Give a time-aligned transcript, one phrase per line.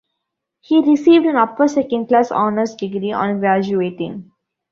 [0.61, 4.31] He received an Upper-Second Class Honours degree on graduating.